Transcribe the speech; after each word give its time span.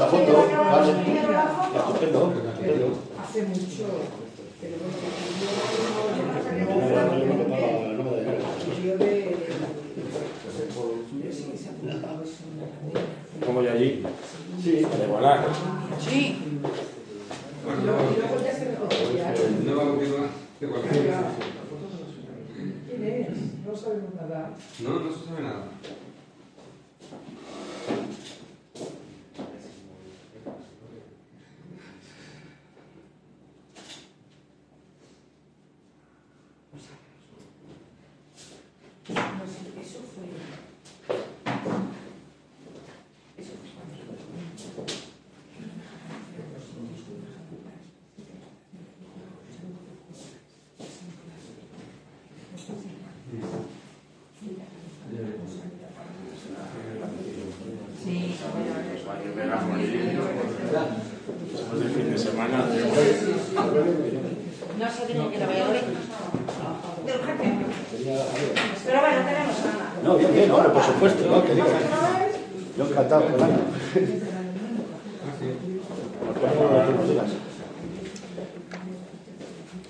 La 0.00 0.06
foto, 0.06 0.32
vale. 0.32 0.92
Estupendo, 1.76 2.32
estupendo. 2.32 2.88
Hace 3.22 3.42
mucho. 3.42 3.84
Dinero. 4.62 4.78
yo 13.40 13.46
sí 13.46 13.70
allí, 13.72 14.02
Sí. 14.62 14.86
Sí, 16.08 16.38
de. 20.66 21.34
¿Quién 22.88 23.04
es? 23.04 23.28
No 23.66 23.76
sabemos 23.76 24.14
nada. 24.14 24.40
No, 24.80 24.90
no 25.00 25.12
se 25.12 25.24
sabe 25.26 25.42
nada. 25.42 25.64
No 64.78 64.90
se 64.90 65.02
tiene 65.06 65.28
que. 65.30 65.38
De 65.38 65.44
urgencia. 67.18 67.66
Pero 68.86 69.00
bueno, 69.00 69.16
tenemos 69.26 69.56
a 69.58 70.02
No, 70.02 70.16
bien, 70.16 70.32
bien, 70.32 70.50
ahora, 70.50 70.72
por 70.72 70.82
supuesto, 70.82 71.26
no, 71.26 71.44
que 71.44 71.54
diga. 71.54 71.66
Yo 72.78 72.86
encantado, 72.86 73.28
lo 73.28 73.36
nos 76.96 77.08
digas. 77.08 77.30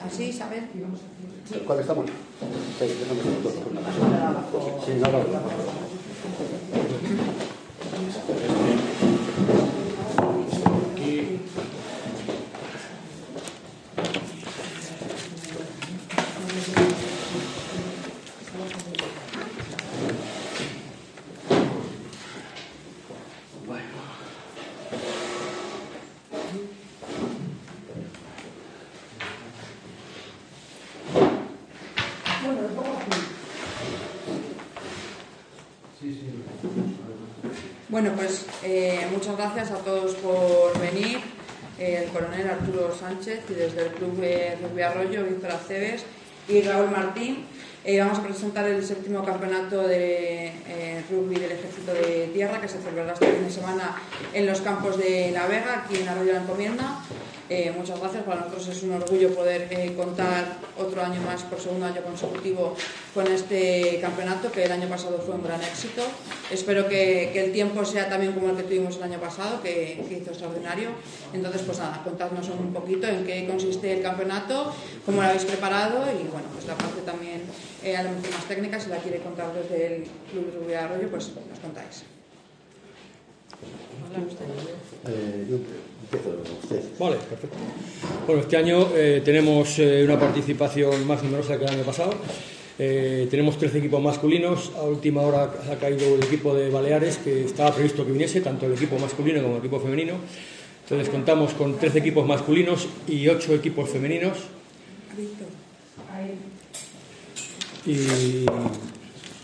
Así, 0.05 0.25
Isabel. 0.25 0.65
¿Cuál 1.67 1.81
estamos? 1.81 2.06
Sí. 2.78 2.87
Sí, 4.87 4.93
no, 5.01 5.09
no. 5.09 5.80
Bueno, 38.01 38.17
pues 38.17 38.47
eh, 38.62 39.06
muchas 39.12 39.37
gracias 39.37 39.70
a 39.73 39.77
todos 39.77 40.15
por 40.15 40.73
venir. 40.81 41.19
Eh, 41.79 42.05
el 42.05 42.11
coronel 42.11 42.48
Arturo 42.48 42.97
Sánchez 42.99 43.43
y 43.50 43.53
desde 43.53 43.83
el 43.83 43.88
Club 43.88 44.15
Rugby 44.62 44.81
Arroyo, 44.81 45.22
Víctor 45.25 45.50
Aceves 45.50 46.05
y 46.49 46.62
Raúl 46.62 46.91
Martín. 46.91 47.44
Eh, 47.84 48.00
vamos 48.00 48.19
a 48.19 48.22
presentar 48.22 48.66
el 48.66 48.83
séptimo 48.83 49.22
campeonato 49.22 49.87
de 49.87 50.47
eh, 50.47 51.05
rugby 51.11 51.34
del 51.41 51.53
Ejército 51.53 51.93
de 51.93 52.31
Tierra 52.33 52.59
que 52.59 52.69
se 52.69 52.78
celebrará 52.78 53.12
este 53.12 53.27
fin 53.27 53.44
de 53.44 53.50
semana 53.50 53.97
en 54.32 54.47
los 54.47 54.62
campos 54.62 54.97
de 54.97 55.31
La 55.32 55.47
Vega, 55.47 55.84
aquí 55.84 56.00
en 56.00 56.09
Arroyo 56.09 56.28
de 56.28 56.32
la 56.32 56.41
Encomienda. 56.41 57.03
Eh, 57.50 57.75
muchas 57.77 57.99
gracias, 57.99 58.22
para 58.22 58.43
nosotros 58.43 58.69
es 58.69 58.82
un 58.84 58.93
orgullo 58.93 59.34
poder 59.34 59.67
eh, 59.71 59.93
contar 59.97 60.59
otro 60.78 61.03
año 61.03 61.21
más, 61.22 61.43
por 61.43 61.59
segundo 61.59 61.87
año 61.87 62.00
consecutivo, 62.03 62.77
con 63.15 63.26
este 63.26 63.98
campeonato 64.00 64.53
que 64.53 64.65
el 64.65 64.72
año 64.72 64.88
pasado 64.88 65.19
fue 65.25 65.34
un 65.34 65.43
gran 65.43 65.60
éxito. 65.62 66.03
Espero 66.50 66.88
que, 66.88 67.31
que 67.32 67.44
el 67.44 67.53
tiempo 67.53 67.84
sea 67.84 68.09
también 68.09 68.32
como 68.32 68.50
el 68.50 68.56
que 68.56 68.62
tuvimos 68.65 68.97
el 68.97 69.03
año 69.04 69.21
pasado, 69.21 69.62
que, 69.62 70.04
que 70.09 70.19
hizo 70.19 70.31
extraordinario. 70.31 70.91
Entonces, 71.32 71.62
pues 71.62 71.78
nada, 71.78 72.00
contadnos 72.04 72.49
un 72.49 72.72
poquito 72.72 73.06
en 73.06 73.25
qué 73.25 73.47
consiste 73.47 73.93
el 73.93 74.03
campeonato, 74.03 74.72
cómo 75.04 75.22
lo 75.22 75.28
habéis 75.28 75.44
preparado 75.44 76.04
y 76.12 76.28
bueno, 76.28 76.49
pues 76.53 76.66
la 76.66 76.75
parte 76.75 77.00
también 77.03 77.43
eh, 77.82 77.97
a 77.97 78.03
lo 78.03 78.10
mejor 78.10 78.31
más 78.31 78.44
técnica, 78.44 78.78
si 78.78 78.91
la 78.91 78.99
quiere 78.99 79.19
contar 79.19 79.53
desde 79.54 79.97
el 79.97 80.04
Club 80.31 80.53
Rubio 80.54 80.69
de 80.69 80.76
Arroyo, 80.76 81.09
pues 81.10 81.28
nos 81.28 81.59
contáis. 81.59 82.04
Habla 84.06 84.26
usted. 84.26 84.44
Eh, 85.09 85.47
yo 85.49 85.56
usted. 86.62 86.82
Vale, 86.99 87.16
perfecto. 87.16 87.56
Bueno, 88.26 88.43
este 88.43 88.56
año 88.56 88.88
eh, 88.94 89.22
tenemos 89.25 89.78
eh, 89.78 90.04
una 90.04 90.19
participación 90.19 91.06
más 91.06 91.22
numerosa 91.22 91.59
que 91.59 91.65
el 91.65 91.70
año 91.70 91.84
pasado. 91.84 92.15
Eh, 92.83 93.29
tenemos 93.31 93.59
13 93.59 93.77
equipos 93.77 94.03
masculinos. 94.03 94.73
A 94.75 94.85
última 94.85 95.21
hora 95.21 95.53
ha 95.71 95.77
caído 95.77 96.15
el 96.15 96.25
equipo 96.25 96.55
de 96.55 96.71
Baleares, 96.71 97.19
que 97.19 97.45
estaba 97.45 97.75
previsto 97.75 98.07
que 98.07 98.13
viniese, 98.13 98.41
tanto 98.41 98.65
el 98.65 98.73
equipo 98.73 98.99
masculino 98.99 99.43
como 99.43 99.57
el 99.57 99.61
equipo 99.61 99.81
femenino. 99.81 100.15
Entonces 100.85 101.11
contamos 101.11 101.53
con 101.53 101.77
13 101.77 101.99
equipos 101.99 102.27
masculinos 102.27 102.89
y 103.07 103.29
8 103.29 103.55
equipos 103.55 103.91
femeninos. 103.91 104.39
Y 107.85 108.47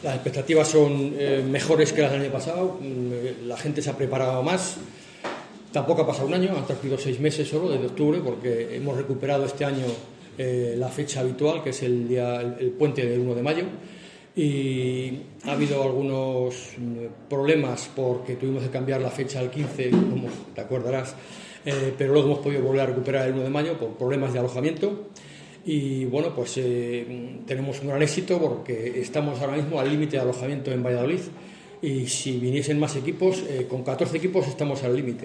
las 0.02 0.14
expectativas 0.14 0.68
son 0.68 1.12
eh, 1.18 1.44
mejores 1.46 1.92
que 1.92 2.00
las 2.00 2.12
del 2.12 2.22
año 2.22 2.32
pasado. 2.32 2.78
Mm, 2.80 3.12
eh, 3.12 3.34
La 3.44 3.58
gente 3.58 3.82
se 3.82 3.90
ha 3.90 3.98
preparado 3.98 4.42
más. 4.42 4.78
Tampoco 5.72 6.00
ha 6.00 6.06
pasado 6.06 6.26
un 6.26 6.32
año, 6.32 6.56
han 6.56 6.64
transcurrido 6.64 6.96
seis 6.96 7.20
meses 7.20 7.46
solo, 7.46 7.68
desde 7.68 7.88
octubre, 7.88 8.18
porque 8.24 8.74
hemos 8.76 8.96
recuperado 8.96 9.44
este 9.44 9.66
año 9.66 9.84
eh, 10.38 10.74
la 10.78 10.88
fecha 10.88 11.20
habitual, 11.20 11.62
que 11.62 11.70
es 11.70 11.82
el, 11.82 12.08
día, 12.08 12.40
el, 12.40 12.56
el 12.60 12.70
puente 12.70 13.04
del 13.06 13.20
1 13.20 13.34
de 13.34 13.42
mayo. 13.42 13.64
Y 14.34 15.12
ha 15.44 15.52
habido 15.52 15.82
algunos 15.82 16.54
mm, 16.76 17.28
problemas 17.28 17.90
porque 17.96 18.36
tuvimos 18.36 18.62
que 18.64 18.68
cambiar 18.70 19.00
la 19.00 19.10
fecha 19.10 19.40
al 19.40 19.50
15, 19.50 19.90
como 19.90 20.28
te 20.54 20.60
acordarás, 20.60 21.14
eh, 21.64 21.94
pero 21.96 22.12
luego 22.12 22.28
hemos 22.28 22.38
podido 22.40 22.62
volver 22.62 22.82
a 22.82 22.86
recuperar 22.86 23.26
el 23.28 23.34
1 23.34 23.44
de 23.44 23.50
mayo 23.50 23.78
por 23.78 23.90
problemas 23.96 24.32
de 24.34 24.38
alojamiento. 24.40 25.08
Y 25.64 26.04
bueno, 26.04 26.34
pues 26.34 26.52
eh, 26.58 27.40
tenemos 27.46 27.80
un 27.80 27.88
gran 27.88 28.02
éxito 28.02 28.38
porque 28.38 29.00
estamos 29.00 29.40
ahora 29.40 29.56
mismo 29.56 29.80
al 29.80 29.88
límite 29.90 30.16
de 30.16 30.22
alojamiento 30.22 30.70
en 30.70 30.82
Valladolid. 30.82 31.20
Y 31.82 32.06
si 32.06 32.38
viniesen 32.38 32.78
más 32.78 32.94
equipos, 32.96 33.42
eh, 33.48 33.66
con 33.68 33.82
14 33.82 34.16
equipos 34.16 34.46
estamos 34.48 34.82
al 34.84 34.94
límite. 34.96 35.24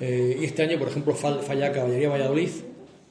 Eh, 0.00 0.38
y 0.40 0.44
este 0.44 0.62
año, 0.62 0.78
por 0.78 0.88
ejemplo, 0.88 1.14
fal- 1.14 1.40
falla 1.40 1.72
Caballería 1.72 2.08
Valladolid, 2.08 2.50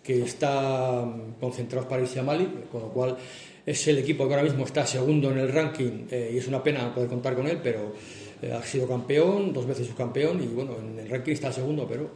que 0.05 0.21
está 0.21 1.03
mm, 1.05 1.39
concentrados 1.39 1.87
para 1.87 2.01
irse 2.03 2.19
a 2.19 2.23
Mali, 2.23 2.47
con 2.71 2.81
lo 2.81 2.89
cual 2.89 3.17
es 3.65 3.87
el 3.87 3.97
equipo 3.97 4.27
que 4.27 4.33
ahora 4.35 4.43
mismo 4.43 4.63
está 4.65 4.85
segundo 4.85 5.31
en 5.31 5.39
el 5.39 5.51
ranking 5.51 6.05
eh, 6.11 6.31
y 6.33 6.37
es 6.37 6.47
una 6.47 6.61
pena 6.63 6.93
poder 6.93 7.09
contar 7.09 7.35
con 7.35 7.47
él, 7.47 7.59
pero 7.63 7.93
eh, 8.41 8.51
ha 8.53 8.61
sido 8.61 8.87
campeón, 8.87 9.53
dos 9.53 9.65
veces 9.65 9.87
subcampeón 9.87 10.43
y 10.43 10.47
bueno, 10.47 10.75
en 10.79 10.99
el 10.99 11.09
ranking 11.09 11.31
está 11.33 11.51
segundo, 11.51 11.87
pero 11.89 12.09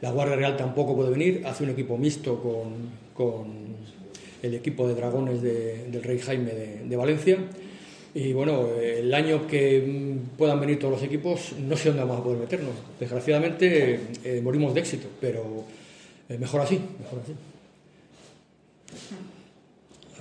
la 0.00 0.10
Guardia 0.10 0.36
Real 0.36 0.56
tampoco 0.56 0.94
puede 0.96 1.10
venir, 1.10 1.42
hace 1.46 1.64
un 1.64 1.70
equipo 1.70 1.98
mixto 1.98 2.40
con, 2.42 2.72
con 3.14 3.74
el 4.42 4.54
equipo 4.54 4.88
de 4.88 4.94
Dragones 4.94 5.42
de- 5.42 5.84
del 5.90 6.02
Rey 6.02 6.18
Jaime 6.18 6.52
de, 6.52 6.96
Valencia. 6.96 7.38
Y 8.14 8.32
bueno, 8.32 8.68
el 8.80 9.12
año 9.12 9.46
que 9.46 9.80
mm, 9.80 10.36
puedan 10.38 10.60
venir 10.60 10.78
todos 10.78 10.94
los 10.94 11.02
equipos, 11.02 11.52
no 11.58 11.76
sé 11.76 11.88
dónde 11.88 12.04
vamos 12.04 12.20
a 12.20 12.24
poder 12.24 12.38
meternos. 12.38 12.72
Desgraciadamente 13.00 13.98
eh, 14.24 14.40
morimos 14.42 14.72
de 14.72 14.80
éxito, 14.80 15.08
pero 15.20 15.64
eh, 16.28 16.38
mejor 16.38 16.60
así, 16.62 16.80
mejor 17.00 17.20
así. 17.22 17.34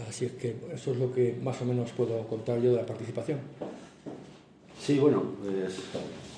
Así 0.09 0.25
es 0.25 0.31
que 0.33 0.55
eso 0.73 0.91
es 0.91 0.97
lo 0.97 1.13
que 1.13 1.38
más 1.44 1.61
o 1.61 1.65
menos 1.65 1.91
puedo 1.91 2.19
contar 2.27 2.59
yo 2.61 2.71
de 2.71 2.77
la 2.77 2.85
participación. 2.85 3.39
Sí, 4.81 4.97
bueno, 5.00 5.23
pues, 5.41 5.75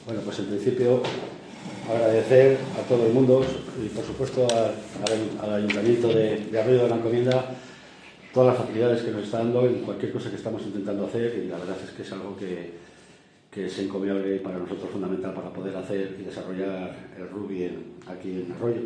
bueno, 0.06 0.22
pues 0.24 0.40
en 0.40 0.46
principio 0.48 1.02
agradecer 1.90 2.58
a 2.80 2.88
todo 2.88 3.08
el 3.08 3.14
mundo 3.14 3.44
y 3.84 3.88
por 3.90 4.06
supuesto 4.06 4.46
al, 4.54 4.76
al- 5.44 5.54
Ayuntamiento 5.56 6.10
de, 6.10 6.60
Arroyo 6.60 6.84
de 6.84 6.90
la 6.90 6.96
Encomienda 6.98 7.56
todas 8.34 8.54
las 8.54 8.66
facilidades 8.66 9.02
que 9.02 9.12
nos 9.12 9.24
está 9.24 9.38
dando 9.40 9.66
en 9.66 9.76
cualquier 9.82 10.12
cosa 10.12 10.30
que 10.30 10.36
estamos 10.36 10.62
intentando 10.64 11.06
hacer 11.08 11.42
y 11.44 11.48
la 11.48 11.58
verdad 11.58 11.78
es 11.84 11.90
que 11.92 12.02
es 12.04 12.12
algo 12.12 12.36
que, 12.36 12.74
que 13.50 13.66
es 13.68 13.80
encomiable 13.80 14.36
y 14.36 14.40
para 14.40 14.58
nosotros 14.60 14.90
fundamental 14.92 15.34
para 15.34 15.52
poder 15.54 15.76
hacer 15.78 16.18
y 16.20 16.24
desarrollar 16.24 16.94
el 17.18 17.30
rugby 17.30 17.64
en- 17.64 17.94
aquí 18.08 18.32
en 18.46 18.52
Arroyo. 18.52 18.82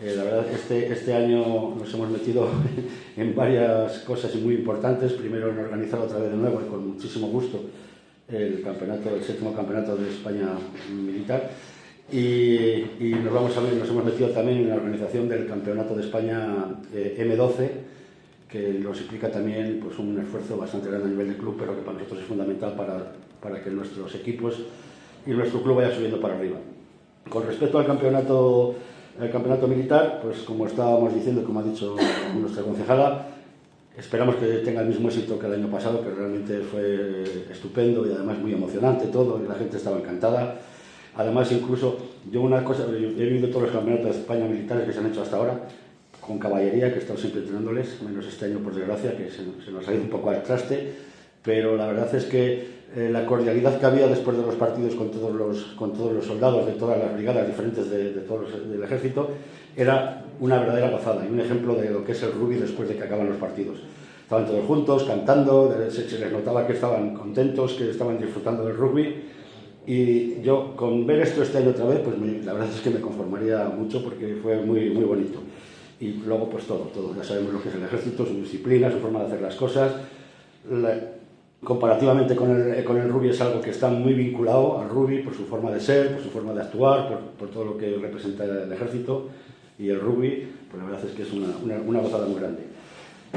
Eh, 0.00 0.14
la 0.16 0.24
verdad 0.24 0.46
este, 0.52 0.92
este 0.92 1.14
año 1.14 1.74
nos 1.76 1.92
hemos 1.94 2.10
metido 2.10 2.48
en 3.16 3.34
varias 3.34 3.98
cosas 4.00 4.34
muy 4.36 4.54
importantes. 4.54 5.12
Primero 5.12 5.50
en 5.50 5.58
organizar 5.58 6.00
otra 6.00 6.18
vez 6.18 6.30
de 6.30 6.36
nuevo 6.36 6.60
y 6.64 6.68
con 6.68 6.88
muchísimo 6.88 7.28
gusto 7.28 7.60
el 8.28 8.62
campeonato, 8.62 9.14
el 9.14 9.22
séptimo 9.22 9.54
campeonato 9.54 9.96
de 9.96 10.08
España 10.08 10.48
militar. 10.90 11.50
y, 12.10 12.16
y 13.00 13.16
nos, 13.22 13.32
vamos 13.32 13.56
a, 13.56 13.60
nos 13.60 13.88
hemos 13.88 14.04
metido 14.04 14.30
también 14.30 14.58
en 14.58 14.68
la 14.70 14.76
organización 14.76 15.28
del 15.28 15.46
Campeonato 15.46 15.94
de 15.94 16.02
España 16.02 16.66
eh, 16.94 17.16
M12, 17.18 17.68
que 18.48 18.78
nos 18.80 19.00
implica 19.00 19.30
también 19.30 19.80
pues, 19.82 19.98
un 19.98 20.18
esfuerzo 20.20 20.56
bastante 20.56 20.88
grande 20.88 21.08
a 21.08 21.10
nivel 21.10 21.28
del 21.28 21.36
club, 21.36 21.56
pero 21.58 21.74
que 21.74 21.82
para 21.82 21.94
nosotros 21.94 22.20
es 22.20 22.26
fundamental 22.26 22.74
para, 22.74 23.12
para 23.40 23.62
que 23.62 23.70
nuestros 23.70 24.14
equipos 24.14 24.62
y 25.26 25.30
nuestro 25.30 25.62
club 25.62 25.76
vaya 25.76 25.94
subiendo 25.94 26.20
para 26.20 26.36
arriba. 26.36 26.58
Con 27.28 27.46
respecto 27.46 27.78
al 27.78 27.86
campeonato, 27.86 28.74
al 29.20 29.30
campeonato 29.30 29.68
militar, 29.68 30.20
pues 30.22 30.38
como 30.38 30.66
estábamos 30.66 31.14
diciendo, 31.14 31.44
como 31.44 31.60
ha 31.60 31.62
dicho 31.62 31.96
nuestra 32.38 32.62
concejala, 32.62 33.26
esperamos 33.96 34.36
que 34.36 34.46
tenga 34.58 34.80
el 34.80 34.88
mismo 34.88 35.08
éxito 35.08 35.38
que 35.38 35.46
el 35.46 35.54
año 35.54 35.68
pasado, 35.68 36.02
que 36.02 36.10
realmente 36.10 36.60
fue 36.60 37.24
estupendo 37.50 38.06
y 38.06 38.12
además 38.12 38.38
muy 38.38 38.52
emocionante 38.52 39.06
todo, 39.06 39.42
y 39.42 39.48
la 39.48 39.54
gente 39.54 39.76
estaba 39.76 39.98
encantada. 39.98 40.56
Además, 41.14 41.52
incluso 41.52 41.98
yo 42.30 42.40
una 42.40 42.64
cosa, 42.64 42.86
he 42.88 42.96
vivido 42.96 43.48
todos 43.48 43.64
los 43.64 43.72
campeonatos 43.72 44.14
de 44.14 44.20
España 44.22 44.46
militares 44.46 44.86
que 44.86 44.92
se 44.92 44.98
han 44.98 45.06
hecho 45.06 45.22
hasta 45.22 45.36
ahora, 45.36 45.60
con 46.20 46.38
caballería, 46.38 46.90
que 46.90 47.00
he 47.00 47.02
estado 47.02 47.18
siempre 47.18 47.42
entrenándoles, 47.42 48.00
menos 48.02 48.26
este 48.26 48.46
año 48.46 48.60
por 48.60 48.74
desgracia, 48.74 49.16
que 49.16 49.28
se, 49.28 49.44
se 49.62 49.70
nos 49.70 49.86
ha 49.86 49.92
ido 49.92 50.02
un 50.02 50.08
poco 50.08 50.30
al 50.30 50.42
traste, 50.42 50.94
pero 51.42 51.76
la 51.76 51.86
verdad 51.86 52.14
es 52.14 52.24
que 52.24 52.81
eh, 52.94 53.08
la 53.10 53.24
cordialidad 53.24 53.80
que 53.80 53.86
había 53.86 54.06
después 54.06 54.36
de 54.36 54.42
los 54.42 54.54
partidos 54.56 54.94
con 54.94 55.10
todos 55.10 55.34
los, 55.34 55.62
con 55.76 55.94
todos 55.94 56.12
los 56.12 56.26
soldados 56.26 56.66
de 56.66 56.72
todas 56.72 56.98
las 56.98 57.14
brigadas 57.14 57.46
diferentes 57.46 57.90
de, 57.90 58.12
de 58.12 58.20
todos 58.20 58.42
los, 58.42 58.70
del 58.70 58.82
ejército 58.82 59.30
era 59.76 60.24
una 60.40 60.58
verdadera 60.58 60.90
gozada 60.90 61.24
y 61.24 61.32
un 61.32 61.40
ejemplo 61.40 61.74
de 61.74 61.90
lo 61.90 62.04
que 62.04 62.12
es 62.12 62.22
el 62.22 62.32
rugby 62.32 62.56
después 62.56 62.88
de 62.88 62.96
que 62.96 63.04
acaban 63.04 63.28
los 63.28 63.36
partidos. 63.36 63.78
Estaban 64.22 64.46
todos 64.46 64.66
juntos, 64.66 65.04
cantando, 65.04 65.74
se, 65.90 66.18
les 66.18 66.32
notaba 66.32 66.66
que 66.66 66.74
estaban 66.74 67.14
contentos, 67.14 67.74
que 67.74 67.90
estaban 67.90 68.18
disfrutando 68.18 68.64
del 68.64 68.76
rugby 68.76 69.22
y 69.86 70.40
yo 70.42 70.76
con 70.76 71.06
ver 71.06 71.20
esto 71.20 71.42
este 71.42 71.58
año 71.58 71.70
otra 71.70 71.86
vez, 71.86 72.00
pues 72.00 72.18
me, 72.18 72.42
la 72.42 72.52
verdad 72.52 72.68
es 72.74 72.80
que 72.80 72.90
me 72.90 73.00
conformaría 73.00 73.64
mucho 73.64 74.02
porque 74.02 74.36
fue 74.42 74.56
muy, 74.56 74.90
muy 74.90 75.04
bonito. 75.04 75.40
Y 75.98 76.12
luego 76.26 76.48
pues 76.48 76.64
todo, 76.64 76.90
todo, 76.92 77.14
ya 77.14 77.24
sabemos 77.24 77.52
lo 77.52 77.62
que 77.62 77.68
es 77.68 77.74
el 77.74 77.84
ejército, 77.84 78.26
su 78.26 78.34
disciplina, 78.34 78.90
su 78.90 78.98
forma 78.98 79.20
de 79.20 79.26
hacer 79.26 79.40
las 79.40 79.54
cosas. 79.54 79.92
La, 80.70 80.98
comparativamente 81.62 82.34
con 82.34 82.50
el, 82.50 82.84
con 82.84 82.96
el 82.96 83.30
es 83.30 83.40
algo 83.40 83.60
que 83.60 83.70
está 83.70 83.88
muy 83.88 84.14
vinculado 84.14 84.80
al 84.80 84.88
rugby 84.88 85.22
por 85.22 85.34
su 85.34 85.44
forma 85.44 85.70
de 85.70 85.80
ser, 85.80 86.14
por 86.14 86.22
su 86.22 86.30
forma 86.30 86.52
de 86.52 86.62
actuar, 86.62 87.20
por, 87.38 87.48
todo 87.50 87.64
lo 87.64 87.78
que 87.78 87.96
representa 87.96 88.44
el 88.44 88.72
ejército 88.72 89.28
y 89.78 89.88
el 89.88 90.00
rugby, 90.00 90.48
pues 90.70 90.82
la 90.82 90.90
verdad 90.90 91.08
es 91.08 91.14
que 91.14 91.22
es 91.22 91.32
una, 91.32 91.48
una, 91.62 92.00
una 92.00 92.00
muy 92.00 92.40
grande. 92.40 92.62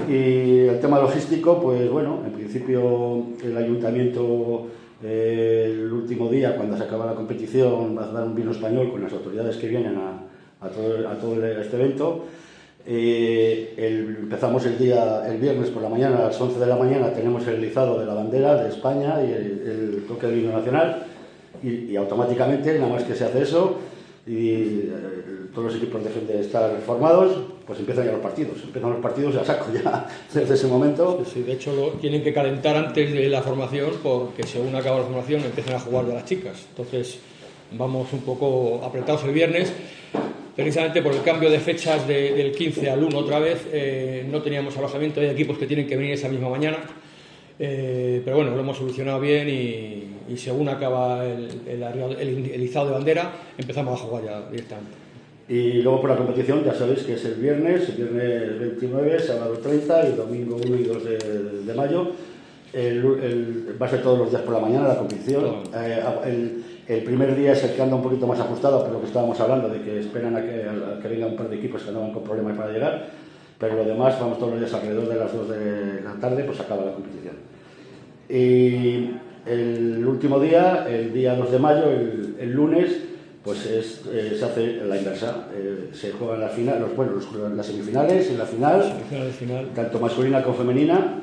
Y 0.09 0.67
el 0.67 0.79
tema 0.81 0.99
logístico, 0.99 1.61
pues 1.61 1.89
bueno, 1.89 2.21
en 2.25 2.33
principio 2.33 3.27
el 3.43 3.55
ayuntamiento 3.55 4.67
eh, 5.03 5.67
el 5.71 5.93
último 5.93 6.29
día, 6.29 6.55
cuando 6.55 6.75
se 6.77 6.83
acaba 6.83 7.05
la 7.05 7.15
competición, 7.15 7.95
va 7.97 8.05
a 8.05 8.11
dar 8.11 8.23
un 8.23 8.35
vino 8.35 8.51
español 8.51 8.91
con 8.91 9.03
las 9.03 9.13
autoridades 9.13 9.57
que 9.57 9.67
vienen 9.67 9.97
a, 9.97 10.65
a, 10.65 10.69
todo, 10.69 11.07
a 11.07 11.13
todo 11.15 11.45
este 11.45 11.75
evento. 11.75 12.25
Eh, 12.87 13.73
el, 13.77 14.17
empezamos 14.21 14.65
el 14.65 14.77
día, 14.77 15.25
el 15.27 15.37
viernes 15.37 15.69
por 15.69 15.81
la 15.81 15.89
mañana, 15.89 16.17
a 16.17 16.25
las 16.25 16.39
11 16.39 16.59
de 16.59 16.67
la 16.67 16.75
mañana, 16.75 17.11
tenemos 17.13 17.45
el 17.47 17.63
izado 17.63 17.99
de 17.99 18.05
la 18.05 18.13
bandera 18.13 18.61
de 18.63 18.69
España 18.69 19.23
y 19.23 19.31
el, 19.31 19.95
el 19.95 20.05
toque 20.07 20.27
del 20.27 20.39
himno 20.39 20.57
nacional. 20.57 21.07
Y, 21.63 21.91
y, 21.91 21.95
automáticamente, 21.95 22.77
nada 22.77 22.93
más 22.93 23.03
que 23.03 23.15
se 23.15 23.23
hace 23.23 23.41
eso, 23.41 23.79
y 24.27 24.49
eh, 24.49 24.91
todos 25.53 25.71
los 25.71 25.75
equipos 25.75 26.03
dejen 26.03 26.25
de 26.25 26.41
estar 26.41 26.75
formados, 26.85 27.37
pues 27.65 27.79
empiezan 27.79 28.05
ya 28.05 28.11
los 28.11 28.21
partidos. 28.21 28.57
Empiezan 28.63 28.91
los 28.91 28.99
partidos 28.99 29.35
ya 29.35 29.45
saco 29.45 29.67
ya 29.71 30.07
desde 30.33 30.53
ese 30.53 30.67
momento. 30.67 31.23
Sí, 31.31 31.43
de 31.43 31.53
hecho, 31.53 31.75
lo, 31.75 31.91
tienen 31.99 32.23
que 32.23 32.33
calentar 32.33 32.75
antes 32.75 33.11
de 33.11 33.29
la 33.29 33.41
formación 33.41 33.91
porque 34.01 34.43
según 34.43 34.75
acaba 34.75 34.97
la 34.97 35.03
formación 35.05 35.41
empiezan 35.41 35.75
a 35.75 35.79
jugar 35.79 36.07
ya 36.07 36.15
las 36.15 36.25
chicas. 36.25 36.65
Entonces, 36.69 37.19
vamos 37.71 38.11
un 38.13 38.21
poco 38.21 38.81
apretados 38.83 39.23
el 39.25 39.31
viernes 39.31 39.71
precisamente 40.55 41.01
por 41.01 41.13
el 41.13 41.21
cambio 41.21 41.49
de 41.49 41.59
fechas 41.59 42.07
de, 42.07 42.33
del 42.33 42.51
15 42.53 42.89
al 42.89 43.03
1 43.03 43.17
otra 43.17 43.39
vez, 43.39 43.67
eh, 43.71 44.25
no 44.29 44.41
teníamos 44.41 44.77
alojamiento, 44.77 45.19
hay 45.19 45.27
equipos 45.27 45.57
que 45.57 45.67
tienen 45.67 45.87
que 45.87 45.97
venir 45.97 46.13
esa 46.13 46.29
misma 46.29 46.49
mañana, 46.49 46.77
eh, 47.59 48.21
pero 48.23 48.37
bueno, 48.37 48.51
lo 48.55 48.61
hemos 48.61 48.77
solucionado 48.77 49.19
bien 49.19 49.49
y, 49.49 50.33
y 50.33 50.37
según 50.37 50.69
acaba 50.69 51.25
el, 51.25 51.49
el, 51.67 51.83
el, 51.83 52.51
el, 52.51 52.63
izado 52.63 52.87
de 52.87 52.93
bandera, 52.93 53.31
empezamos 53.57 53.99
a 53.99 54.03
jugar 54.03 54.23
ya 54.23 54.49
directamente. 54.49 54.91
Y 55.47 55.81
luego 55.81 56.01
por 56.01 56.09
la 56.09 56.17
competición, 56.17 56.63
ya 56.63 56.73
sabéis 56.73 57.03
que 57.03 57.13
es 57.13 57.25
el 57.25 57.35
viernes, 57.35 57.89
el 57.89 57.95
viernes 57.95 58.59
29, 58.59 59.19
sábado 59.19 59.53
30 59.59 60.09
y 60.09 60.11
domingo 60.13 60.55
1 60.55 60.75
y 60.75 60.83
2 60.83 61.03
de, 61.03 61.17
de 61.65 61.73
mayo. 61.73 62.13
Va 63.79 63.85
a 63.85 63.89
ser 63.89 64.01
todos 64.01 64.17
los 64.17 64.31
días 64.31 64.41
por 64.41 64.55
la 64.55 64.59
mañana 64.59 64.87
la 64.87 64.97
competición. 64.97 65.63
Eh, 65.75 66.01
el 66.87 67.03
primer 67.03 67.35
día 67.35 67.53
es 67.53 67.63
el 67.63 67.73
que 67.73 67.81
anda 67.81 67.95
un 67.95 68.03
poquito 68.03 68.27
más 68.27 68.39
ajustado 68.39 68.83
por 68.83 68.91
lo 68.93 68.99
que 69.01 69.07
estábamos 69.07 69.39
hablando, 69.39 69.69
de 69.69 69.81
que 69.81 69.99
esperan 69.99 70.35
a 70.35 70.41
que, 70.41 70.63
a 70.63 70.99
que 71.01 71.07
venga 71.07 71.27
un 71.27 71.35
par 71.35 71.49
de 71.49 71.57
equipos 71.57 71.81
que 71.81 71.89
andaban 71.89 72.13
con 72.13 72.23
problemas 72.23 72.57
para 72.57 72.71
llegar, 72.71 73.07
pero 73.59 73.75
lo 73.75 73.85
demás, 73.85 74.19
vamos 74.19 74.37
todos 74.37 74.51
los 74.51 74.59
días 74.59 74.73
alrededor 74.73 75.07
de 75.07 75.15
las 75.15 75.33
2 75.33 75.49
de 75.49 76.01
la 76.01 76.13
tarde, 76.19 76.43
pues 76.43 76.59
acaba 76.59 76.85
la 76.85 76.93
competición. 76.93 77.35
Y 78.29 79.11
el 79.45 80.05
último 80.05 80.39
día, 80.39 80.85
el 80.89 81.13
día 81.13 81.35
2 81.35 81.51
de 81.51 81.59
mayo, 81.59 81.89
el, 81.89 82.35
el 82.39 82.51
lunes, 82.51 83.05
pues 83.45 83.63
es, 83.67 84.01
eh, 84.11 84.35
se 84.37 84.43
hace 84.43 84.77
la 84.85 84.97
inversa. 84.97 85.47
Eh, 85.53 85.89
se 85.93 86.11
juegan 86.11 86.41
las, 86.41 86.53
final, 86.53 86.81
los, 86.81 86.95
bueno, 86.95 87.11
los, 87.13 87.55
las 87.55 87.65
semifinales 87.65 88.31
y 88.31 88.37
la 88.37 88.45
final, 88.45 88.81
final, 89.37 89.69
tanto 89.75 89.99
masculina 89.99 90.41
como 90.41 90.57
femenina, 90.57 91.21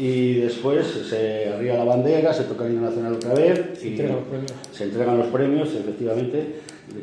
y 0.00 0.36
después 0.36 0.86
se 0.86 1.50
arriba 1.50 1.74
la 1.74 1.84
bandera, 1.84 2.32
se 2.32 2.44
toca 2.44 2.64
el 2.64 2.72
himno 2.72 2.88
nacional 2.88 3.16
otra 3.16 3.34
vez 3.34 3.78
se 3.78 3.88
y 3.88 3.90
entregan 3.90 4.16
los 4.16 4.24
premios. 4.24 4.52
se 4.72 4.84
entregan 4.84 5.18
los 5.18 5.26
premios, 5.26 5.74
efectivamente, 5.74 6.54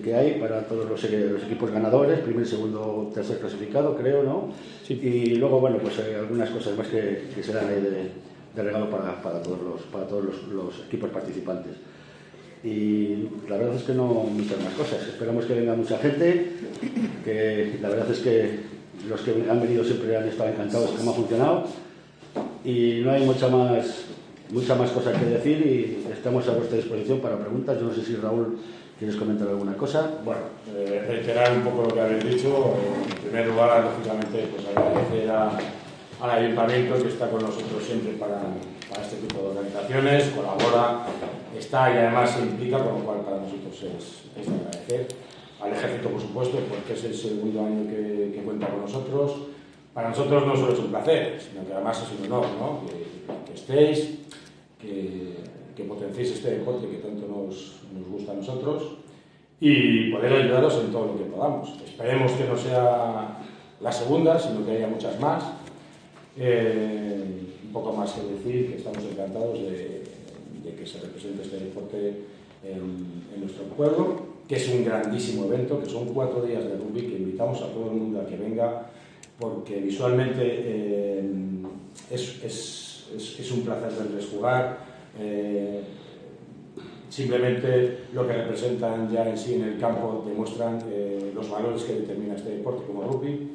que 0.03 0.15
hay 0.15 0.39
para 0.39 0.63
todos 0.63 0.89
los, 0.89 1.03
los, 1.03 1.43
equipos 1.43 1.69
ganadores, 1.69 2.21
primer, 2.21 2.47
segundo, 2.47 3.11
tercer 3.13 3.37
clasificado, 3.37 3.95
creo, 3.95 4.23
¿no? 4.23 4.51
Sí. 4.83 4.95
Y 4.95 5.35
luego, 5.35 5.59
bueno, 5.59 5.77
pues 5.77 5.99
hay 5.99 6.15
algunas 6.15 6.49
cosas 6.49 6.75
más 6.75 6.87
que, 6.87 7.25
que 7.35 7.43
se 7.43 7.53
dan 7.53 7.67
ahí 7.67 7.81
de, 7.81 8.09
de 8.55 8.63
regalo 8.63 8.89
para, 8.89 9.21
para, 9.21 9.43
todos, 9.43 9.61
los, 9.61 9.81
para 9.83 10.07
todos 10.07 10.25
los, 10.25 10.47
los 10.47 10.87
equipos 10.87 11.11
participantes. 11.11 11.73
Y 12.63 13.29
la 13.47 13.57
verdad 13.57 13.75
es 13.75 13.83
que 13.83 13.93
no 13.93 14.05
muchas 14.05 14.59
más 14.63 14.73
cosas. 14.73 15.07
Esperamos 15.07 15.45
que 15.45 15.53
venga 15.53 15.75
mucha 15.75 15.99
gente, 15.99 16.49
que 17.23 17.77
la 17.79 17.89
verdad 17.89 18.09
es 18.09 18.19
que 18.21 18.59
los 19.07 19.21
que 19.21 19.35
han 19.47 19.61
venido 19.61 19.83
siempre 19.83 20.17
han 20.17 20.27
estado 20.27 20.49
encantados 20.49 20.93
de 20.93 20.97
cómo 20.97 21.11
ha 21.11 21.13
funcionado 21.13 21.86
y 22.67 22.99
no 23.01 23.11
hay 23.11 23.23
mucha 23.23 23.47
más, 23.47 24.03
mucha 24.51 24.75
más 24.75 24.91
cosa 24.91 25.13
que 25.13 25.23
decir 25.23 25.65
y 25.65 26.11
estamos 26.11 26.45
a 26.49 26.51
vuestra 26.51 26.75
disposición 26.75 27.21
para 27.21 27.39
preguntas. 27.39 27.79
Yo 27.79 27.85
no 27.85 27.93
sé 27.93 28.03
si 28.03 28.17
Raúl 28.17 28.59
quieres 28.99 29.15
comentar 29.15 29.47
alguna 29.47 29.77
cosa. 29.77 30.19
Bueno, 30.25 30.41
eh, 30.75 31.05
reiterar 31.07 31.53
un 31.53 31.61
poco 31.61 31.83
lo 31.83 31.93
que 31.93 32.01
habéis 32.01 32.25
dicho. 32.25 32.75
En 33.09 33.21
primer 33.21 33.47
lugar, 33.47 33.85
lógicamente, 33.85 34.49
pues 34.51 34.67
agradecer 34.67 35.31
a, 35.31 35.57
al 36.21 36.29
ayuntamiento 36.29 37.01
que 37.01 37.07
está 37.07 37.29
con 37.29 37.41
nosotros 37.41 37.81
siempre 37.81 38.11
para, 38.19 38.41
para 38.89 39.01
este 39.01 39.15
tipo 39.15 39.43
de 39.43 39.47
organizaciones, 39.47 40.25
colabora, 40.35 41.05
está 41.57 41.93
y 41.93 41.97
además 41.99 42.31
se 42.31 42.41
implica, 42.41 42.79
con 42.79 42.99
lo 42.99 43.05
cual 43.05 43.21
para 43.21 43.37
nosotros 43.37 43.75
es, 43.75 44.41
es 44.41 44.45
de 44.45 44.55
agradecer. 44.57 45.07
Al 45.61 45.71
ejército, 45.71 46.09
por 46.09 46.19
supuesto, 46.19 46.59
porque 46.67 46.99
es 46.99 47.03
el 47.05 47.15
segundo 47.15 47.61
año 47.61 47.89
que, 47.89 48.33
que 48.35 48.41
cuenta 48.43 48.67
con 48.67 48.81
nosotros 48.81 49.55
para 49.97 50.09
nosotros 50.09 50.45
no 50.45 50.55
solo 50.55 50.73
es 50.73 50.79
un 50.79 50.89
placer, 50.89 51.41
sino 51.41 51.65
que 51.65 51.73
además 51.73 51.99
es 52.03 52.19
un 52.19 52.31
honor 52.31 52.45
¿no? 52.59 52.81
que, 52.85 53.47
que, 53.47 53.53
estéis, 53.55 54.19
que, 54.79 55.33
que, 55.75 55.83
potenciéis 55.85 56.33
este 56.33 56.51
deporte 56.51 56.87
que 56.87 56.97
tanto 56.97 57.25
nos, 57.25 57.81
nos, 57.91 58.07
gusta 58.07 58.33
a 58.33 58.35
nosotros 58.35 58.97
y 59.59 60.11
poder 60.11 60.33
ayudaros 60.33 60.75
en 60.85 60.91
todo 60.91 61.07
lo 61.07 61.17
que 61.17 61.23
podamos. 61.23 61.81
Esperemos 61.83 62.31
que 62.33 62.43
no 62.43 62.55
sea 62.55 63.39
la 63.81 63.91
segunda, 63.91 64.37
sino 64.37 64.63
que 64.63 64.73
haya 64.73 64.85
muchas 64.85 65.19
más. 65.19 65.43
Eh, 66.37 67.47
un 67.65 67.73
poco 67.73 67.91
más 67.93 68.11
que 68.11 68.21
decir 68.21 68.69
que 68.69 68.77
estamos 68.77 69.03
encantados 69.03 69.57
de, 69.57 70.03
de 70.63 70.75
que 70.77 70.85
se 70.85 70.99
represente 70.99 71.41
este 71.41 71.57
deporte 71.57 72.21
en, 72.63 73.23
en, 73.33 73.41
nuestro 73.41 73.63
pueblo, 73.75 74.27
que 74.47 74.57
es 74.57 74.69
un 74.69 74.85
grandísimo 74.85 75.45
evento, 75.45 75.79
que 75.79 75.89
son 75.89 76.13
cuatro 76.13 76.43
días 76.43 76.65
de 76.65 76.77
rugby, 76.77 77.01
que 77.01 77.17
invitamos 77.17 77.63
a 77.63 77.73
todo 77.73 77.89
el 77.89 77.97
mundo 77.97 78.21
a 78.21 78.27
que 78.27 78.37
venga 78.37 78.91
porque 79.39 79.79
visualmente 79.79 80.41
eh, 80.43 81.29
es, 82.09 82.43
es, 82.43 83.09
es, 83.39 83.51
un 83.51 83.61
placer 83.61 83.91
verles 83.91 84.27
jugar. 84.31 84.79
Eh, 85.19 85.83
simplemente 87.09 88.05
lo 88.13 88.27
que 88.27 88.33
representan 88.33 89.09
ya 89.11 89.29
en 89.29 89.37
sí 89.37 89.55
en 89.55 89.63
el 89.63 89.79
campo 89.79 90.23
demuestran 90.27 90.79
eh, 90.89 91.31
los 91.33 91.49
valores 91.49 91.83
que 91.83 91.93
determina 91.93 92.35
este 92.35 92.57
deporte 92.57 92.85
como 92.85 93.03
rugby. 93.03 93.51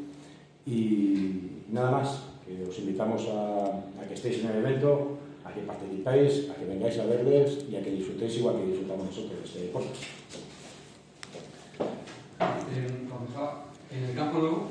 Y 0.66 1.40
nada 1.70 1.90
más, 1.90 2.22
que 2.46 2.64
os 2.64 2.78
invitamos 2.78 3.28
a, 3.28 4.00
a 4.00 4.08
que 4.08 4.14
estéis 4.14 4.44
en 4.44 4.50
el 4.50 4.56
evento, 4.58 5.18
a 5.44 5.52
que 5.52 5.62
participéis, 5.62 6.48
a 6.50 6.54
que 6.54 6.66
vengáis 6.66 6.98
a 6.98 7.06
verles 7.06 7.66
y 7.70 7.74
a 7.74 7.82
que 7.82 7.90
disfrutéis 7.90 8.36
igual 8.36 8.56
que 8.56 8.66
disfrutamos 8.66 9.06
nosotros 9.06 9.38
de 9.40 9.44
este 9.44 9.62
deporte. 9.62 9.98
En 13.90 14.04
el 14.04 14.14
campo 14.14 14.38
nuevo 14.38 14.68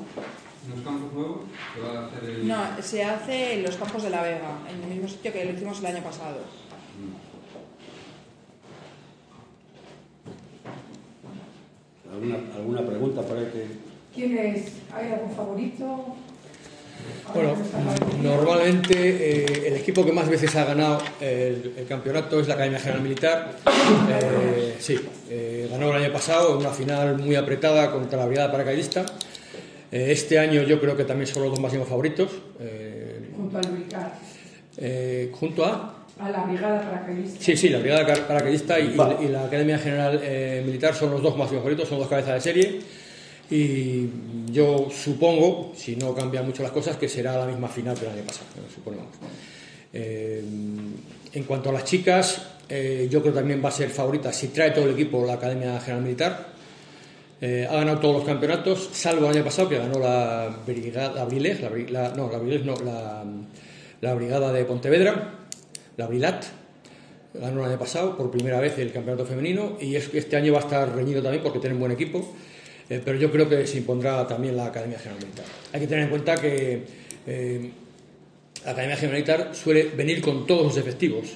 ¿En 0.64 0.70
los 0.70 0.84
campos 0.84 1.12
nuevos? 1.12 1.40
¿Se 1.74 1.80
va 1.80 2.00
a 2.00 2.06
hacer 2.06 2.30
el... 2.30 2.46
No, 2.46 2.82
se 2.82 3.02
hace 3.02 3.54
en 3.54 3.62
los 3.64 3.76
campos 3.76 4.02
de 4.04 4.10
la 4.10 4.22
Vega, 4.22 4.58
en 4.70 4.82
el 4.82 4.88
mismo 4.88 5.08
sitio 5.08 5.32
que 5.32 5.44
lo 5.44 5.52
hicimos 5.52 5.80
el 5.80 5.86
año 5.86 6.02
pasado. 6.02 6.38
¿Alguna, 12.12 12.36
alguna 12.54 12.86
pregunta 12.86 13.22
por 13.22 13.38
ahí 13.38 13.46
que.? 13.52 13.66
¿Quién 14.14 14.38
es? 14.38 14.72
¿Hay 14.94 15.10
algún 15.10 15.34
favorito? 15.34 16.14
Bueno, 17.34 17.56
normalmente 18.22 18.94
eh, 18.94 19.68
el 19.68 19.74
equipo 19.76 20.04
que 20.04 20.12
más 20.12 20.28
veces 20.28 20.54
ha 20.54 20.64
ganado 20.66 20.98
el, 21.20 21.74
el 21.76 21.86
campeonato 21.88 22.38
es 22.38 22.46
la 22.46 22.54
Academia 22.54 22.78
General 22.78 23.02
Militar. 23.02 23.56
Eh, 24.10 24.76
sí, 24.78 25.00
eh, 25.28 25.66
ganó 25.70 25.90
el 25.96 26.04
año 26.04 26.12
pasado 26.12 26.52
en 26.52 26.58
una 26.58 26.70
final 26.70 27.18
muy 27.18 27.34
apretada 27.34 27.90
contra 27.90 28.18
la 28.18 28.26
Brigada 28.26 28.52
Paracaidista. 28.52 29.06
Eh, 29.92 30.10
este 30.10 30.38
año 30.38 30.62
yo 30.62 30.80
creo 30.80 30.96
que 30.96 31.04
también 31.04 31.26
son 31.26 31.42
los 31.44 31.52
dos 31.52 31.60
máximos 31.60 31.86
favoritos. 31.88 32.30
eh, 32.58 33.28
Junto 33.36 33.58
al 33.58 33.66
Bricar, 33.70 34.18
eh, 34.78 35.30
junto 35.32 35.64
a 35.64 36.02
a 36.22 36.30
la 36.30 36.44
brigada 36.44 36.82
paracaidista. 36.82 37.44
Sí, 37.44 37.56
sí, 37.56 37.68
la 37.68 37.78
Brigada 37.78 38.26
Paracaidista 38.26 38.78
y, 38.78 38.94
la 39.28 39.44
Academia 39.44 39.78
General 39.78 40.20
eh, 40.22 40.62
Militar 40.64 40.94
son 40.94 41.10
los 41.10 41.22
dos 41.22 41.36
más 41.36 41.50
favoritos, 41.50 41.88
son 41.88 41.98
dos 41.98 42.08
cabezas 42.08 42.34
de 42.34 42.40
serie. 42.40 42.80
Y 43.50 44.08
yo 44.50 44.88
supongo, 44.90 45.72
si 45.76 45.96
no 45.96 46.14
cambian 46.14 46.46
mucho 46.46 46.62
las 46.62 46.72
cosas, 46.72 46.96
que 46.96 47.08
será 47.08 47.36
la 47.36 47.46
misma 47.46 47.68
final 47.68 47.98
que 47.98 48.06
el 48.06 48.12
año 48.12 48.22
pasado, 48.22 48.46
suponemos. 48.72 49.08
Eh, 49.92 50.42
en 51.34 51.44
cuanto 51.44 51.70
a 51.70 51.72
las 51.72 51.84
chicas, 51.84 52.46
eh, 52.68 53.08
yo 53.10 53.20
creo 53.20 53.34
que 53.34 53.40
también 53.40 53.62
va 53.62 53.70
a 53.70 53.72
ser 53.72 53.90
favorita, 53.90 54.32
si 54.32 54.48
trae 54.48 54.70
todo 54.70 54.86
el 54.86 54.92
equipo, 54.92 55.26
la 55.26 55.34
Academia 55.34 55.80
General 55.80 56.02
Militar. 56.02 56.52
Eh, 57.44 57.66
ha 57.68 57.74
ganado 57.74 57.98
todos 57.98 58.14
los 58.18 58.24
campeonatos, 58.24 58.88
salvo 58.92 59.26
el 59.28 59.34
año 59.36 59.44
pasado 59.44 59.68
que 59.68 59.76
ganó 59.76 59.98
la 59.98 60.56
Brigada 60.64 61.12
la 61.12 61.24
Brilés, 61.24 61.60
la, 61.60 61.70
la- 61.70 62.14
no, 62.14 62.30
la 62.30 62.38
no, 62.38 62.74
la, 62.84 63.24
la 64.00 64.14
Brigada 64.14 64.52
de 64.52 64.64
Pontevedra, 64.64 65.40
la 65.96 66.06
Brilat, 66.06 66.44
ganó 67.34 67.64
el 67.64 67.70
año 67.70 67.78
pasado 67.80 68.16
por 68.16 68.30
primera 68.30 68.60
vez 68.60 68.78
el 68.78 68.92
campeonato 68.92 69.26
femenino 69.26 69.76
y 69.80 69.96
es 69.96 70.08
este 70.14 70.36
año 70.36 70.52
va 70.52 70.60
a 70.60 70.62
estar 70.62 70.94
reñido 70.94 71.20
también 71.20 71.42
porque 71.42 71.58
tienen 71.58 71.80
buen 71.80 71.90
equipo, 71.90 72.32
eh, 72.88 73.02
pero 73.04 73.18
yo 73.18 73.28
creo 73.32 73.48
que 73.48 73.66
se 73.66 73.78
impondrá 73.78 74.24
también 74.28 74.56
la 74.56 74.66
Academia 74.66 74.98
General 75.00 75.18
Militar. 75.24 75.44
Hay 75.72 75.80
que 75.80 75.86
tener 75.88 76.04
en 76.04 76.10
cuenta 76.10 76.36
que 76.36 76.84
eh, 77.26 77.70
la 78.64 78.70
Academia 78.70 78.96
General 78.96 79.20
Militar 79.20 79.50
suele 79.56 79.82
venir 79.96 80.20
con 80.22 80.46
todos 80.46 80.62
los 80.64 80.76
efectivos. 80.76 81.26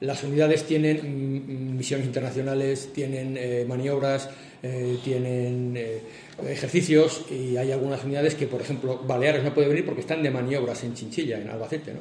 Las 0.00 0.22
unidades 0.24 0.64
tienen 0.64 0.98
mm, 0.98 1.76
misiones 1.76 2.06
internacionales, 2.06 2.90
tienen 2.92 3.36
eh, 3.38 3.64
maniobras, 3.66 4.28
eh, 4.62 4.98
tienen 5.02 5.74
eh, 5.76 6.00
ejercicios 6.48 7.24
y 7.30 7.56
hay 7.56 7.72
algunas 7.72 8.04
unidades 8.04 8.34
que, 8.34 8.46
por 8.46 8.60
ejemplo, 8.60 9.00
Baleares 9.06 9.42
no 9.42 9.54
puede 9.54 9.68
venir 9.68 9.86
porque 9.86 10.02
están 10.02 10.22
de 10.22 10.30
maniobras 10.30 10.84
en 10.84 10.94
Chinchilla, 10.94 11.40
en 11.40 11.48
Albacete. 11.48 11.92
¿no? 11.94 12.00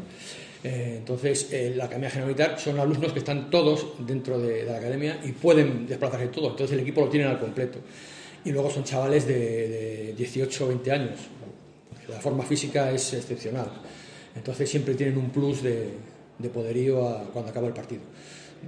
Entonces, 0.63 1.51
la 1.75 1.85
Academia 1.85 2.09
General 2.09 2.27
Militar 2.27 2.59
son 2.59 2.79
alumnos 2.79 3.13
que 3.13 3.19
están 3.19 3.51
todos 3.51 3.85
dentro 3.99 4.39
de, 4.39 4.63
de 4.63 4.71
la 4.71 4.77
Academia 4.77 5.19
y 5.23 5.31
pueden 5.31 5.85
desplazarse 5.85 6.29
todos. 6.29 6.51
Entonces, 6.51 6.73
el 6.73 6.79
equipo 6.81 7.01
lo 7.01 7.09
tienen 7.09 7.29
al 7.29 7.39
completo. 7.39 7.77
Y 8.43 8.51
luego 8.51 8.71
son 8.71 8.83
chavales 8.83 9.27
de, 9.27 9.35
de 9.35 10.13
18 10.17 10.65
o 10.65 10.67
20 10.69 10.91
años. 10.91 11.19
La 12.09 12.19
forma 12.19 12.43
física 12.43 12.89
es 12.89 13.13
excepcional. 13.13 13.69
Entonces 14.35 14.69
siempre 14.69 14.95
tienen 14.95 15.17
un 15.17 15.29
plus 15.29 15.61
de, 15.61 15.89
de 16.39 16.49
poderío 16.49 17.07
a- 17.07 17.23
cuando 17.33 17.51
acaba 17.51 17.67
el 17.67 17.73
partido. 17.73 18.01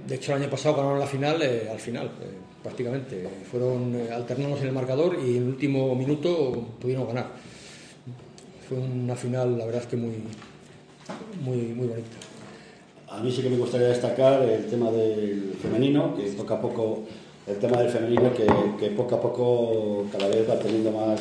De 0.06 0.14
hecho, 0.14 0.34
el 0.34 0.42
año 0.42 0.50
pasado 0.50 0.76
ganaron 0.76 0.98
la 1.00 1.06
final 1.06 1.40
eh, 1.42 1.68
al 1.70 1.78
final, 1.80 2.06
eh, 2.06 2.26
prácticamente. 2.62 3.28
Fueron 3.50 3.94
eh, 3.96 4.10
alternados 4.12 4.60
en 4.60 4.68
el 4.68 4.72
marcador 4.72 5.18
y 5.24 5.36
en 5.36 5.42
el 5.44 5.48
último 5.48 5.94
minuto 5.94 6.52
pudieron 6.80 7.06
ganar. 7.08 7.26
Fue 8.68 8.78
una 8.78 9.16
final, 9.16 9.56
la 9.58 9.64
verdad 9.64 9.84
que 9.84 9.96
muy, 9.96 10.12
muy, 11.42 11.56
muy 11.74 11.86
bonita. 11.86 12.16
A 13.08 13.20
mí 13.22 13.32
sí 13.32 13.40
que 13.42 13.48
me 13.48 13.56
gustaría 13.56 13.88
destacar 13.88 14.42
el 14.42 14.66
tema 14.66 14.90
del 14.90 15.54
femenino, 15.60 16.14
que 16.14 16.24
poco 16.32 16.54
a 16.54 16.60
poco, 16.60 17.04
el 17.48 17.56
tema 17.56 17.78
del 17.80 17.90
femenino, 17.90 18.32
que, 18.34 18.46
que 18.78 18.90
poco 18.94 19.14
a 19.14 19.20
poco 19.20 20.04
cada 20.12 20.28
vez 20.28 20.48
va 20.48 20.58
teniendo 20.58 20.90
más, 20.92 21.20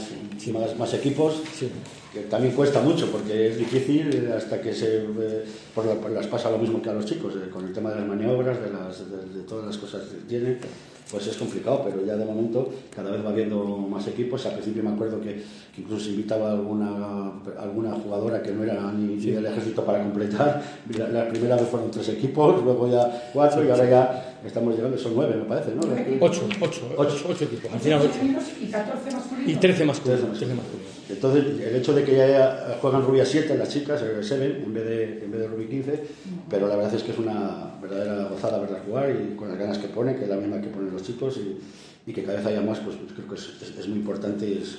más, 0.53 0.77
más 0.77 0.93
equipos, 0.93 1.41
Sí. 1.53 1.69
que 2.13 2.22
también 2.22 2.53
cuesta 2.53 2.81
mucho 2.81 3.10
porque 3.12 3.48
es 3.50 3.57
difícil 3.57 4.29
hasta 4.36 4.60
que 4.62 4.74
se 4.74 5.05
pues 5.74 5.86
la- 5.88 6.10
las 6.10 6.27
pasa 6.27 6.50
lo 6.51 6.57
mismo 6.57 6.81
que 6.81 6.89
a 6.89 6.93
los 6.93 7.05
chicos, 7.05 7.34
eh, 7.36 7.50
con 7.50 7.65
el 7.65 7.74
tema 7.74 7.91
de 7.91 7.98
las 7.98 8.07
maniobras, 8.07 8.60
de, 8.62 8.69
las, 8.72 9.10
de, 9.10 9.38
de 9.39 9.43
todas 9.46 9.65
las 9.65 9.77
cosas 9.77 10.03
que 10.03 10.17
tienen, 10.27 10.60
pues 11.10 11.25
es 11.27 11.38
complicado, 11.38 11.84
pero 11.86 12.05
ya 12.05 12.17
de 12.17 12.25
momento 12.25 12.69
cada 12.93 13.12
vez 13.12 13.25
va 13.25 13.29
habiendo 13.29 13.63
más 13.77 14.05
equipos. 14.07 14.46
Al 14.46 14.53
principio 14.53 14.84
me 14.84 14.89
acuerdo 14.89 15.22
que, 15.22 15.41
que 15.74 15.81
incluso 15.81 16.10
invitaba 16.10 16.50
a 16.50 16.51
alguna, 16.53 17.31
alguna 17.57 17.91
jugadora 17.93 18.41
que 18.43 18.51
no 18.51 18.63
era 18.63 18.91
ni, 18.91 19.15
del 19.15 19.46
ejército 19.46 19.86
para 19.86 20.03
completar. 20.03 20.62
La, 20.98 21.07
la 21.07 21.29
primera 21.29 21.55
vez 21.55 21.69
fueron 21.69 21.89
tres 21.91 22.10
equipos, 22.10 22.62
luego 22.62 22.89
ya 22.89 23.29
cuatro 23.34 23.63
y 23.63 23.69
ahora 23.69 23.89
ya 23.89 24.26
estamos 24.46 24.75
llegando, 24.75 24.98
son 24.98 25.13
nueve 25.15 25.36
me 25.36 25.44
parece, 25.46 25.72
¿no? 25.75 25.82
Ocho, 26.22 26.48
ocho, 26.62 26.82
ocho, 26.98 27.25
ocho 27.29 27.44
equipos. 27.46 27.72
Al 27.74 27.79
final 27.79 28.01
ocho. 28.01 28.20
y 28.62 28.65
14 28.72 29.12
masculinos. 29.12 29.50
Y 29.51 29.56
13 29.56 29.86
masculinos. 29.86 30.22
Trece 30.22 30.38
13 30.39 30.53
masculinos. 30.56 30.91
Entonces, 31.10 31.46
el 31.67 31.75
hecho 31.77 31.94
de 31.94 32.03
que 32.03 32.15
ya 32.17 32.77
juegan 32.82 33.01
Rubia 33.03 33.25
7 33.25 33.58
las 33.58 33.70
chicas, 33.70 34.01
el 34.01 34.24
7 34.24 34.63
en 34.65 34.74
vez 34.74 34.86
de, 34.86 35.24
en 35.24 35.32
vez 35.32 35.41
de 35.41 35.48
Rubí 35.48 35.65
15, 35.67 36.03
pero 36.50 36.67
la 36.67 36.75
verdad 36.75 36.94
es 36.94 37.03
que 37.03 37.12
es 37.12 37.17
una 37.17 37.74
verdadera 37.82 38.25
gozada 38.25 38.60
verla 38.60 38.79
jugar 38.86 39.10
y 39.12 39.36
con 39.36 39.50
las 39.50 39.58
ganas 39.58 39.77
que 39.77 39.88
pone, 39.88 40.15
que 40.15 40.24
es 40.24 40.29
la 40.29 40.36
misma 40.38 40.62
que 40.62 40.67
ponen 40.67 40.91
los 40.94 41.03
chicos 41.03 41.38
y, 41.38 42.10
y 42.10 42.13
que 42.13 42.24
cada 42.24 42.38
vez 42.38 42.46
haya 42.48 42.62
más, 42.62 42.79
pues, 42.79 42.98
pues 42.98 43.13
creo 43.13 43.27
que 43.27 43.36
es, 43.36 43.50
es- 43.62 43.79
es 43.79 43.88
muy 43.88 44.00
importante 44.00 44.46
y 44.48 44.60
es, 44.62 44.77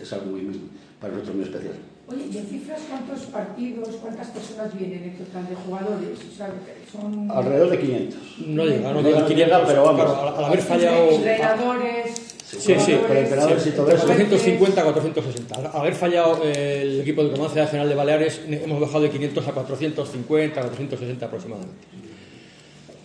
es 0.00 0.12
algo 0.12 0.26
muy, 0.26 0.42
muy- 0.42 0.60
para 1.00 1.12
nosotros 1.12 1.36
muy 1.36 1.44
especial. 1.44 1.74
Oye, 2.06 2.24
¿y 2.32 2.36
en 2.36 2.46
cifras 2.46 2.80
cuántos 2.90 3.20
partidos, 3.26 3.88
cuántas 4.02 4.28
personas 4.28 4.76
vienen 4.78 5.04
en 5.04 5.16
total 5.16 5.48
de 5.48 5.54
jugadores? 5.54 6.18
O 6.32 6.36
sea, 6.36 6.52
son... 6.92 7.30
Alrededor 7.30 7.70
de 7.70 7.78
500. 7.78 8.20
No 8.46 8.64
llega, 8.66 8.92
no 8.92 9.00
No 9.00 9.08
llega. 9.08 9.28
llega, 9.28 9.66
pero 9.66 9.84
vamos. 9.84 10.04
Claro, 10.04 10.28
al, 10.28 10.34
al 10.36 10.44
haber 10.44 10.60
fallado. 10.60 11.10
Entrenadores... 11.10 12.20
Sí, 12.44 12.74
sí, 12.78 12.92
con 13.06 13.16
entrenadores 13.16 13.66
y 13.66 13.70
todo 13.70 13.90
eso. 13.90 14.06
450 14.06 14.80
a 14.80 14.84
460. 14.84 15.54
Al 15.56 15.80
haber 15.80 15.94
fallado 15.94 16.40
eh, 16.44 16.82
el 16.82 17.00
equipo 17.00 17.24
de 17.24 17.30
Comandancia 17.30 17.66
General 17.66 17.88
de 17.88 17.94
Baleares, 17.94 18.40
hemos 18.48 18.80
bajado 18.80 19.00
de 19.00 19.10
500 19.10 19.48
a 19.48 19.52
450, 19.52 20.60
460 20.60 21.26
aproximadamente. 21.26 21.74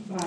Vale. 0.10 0.24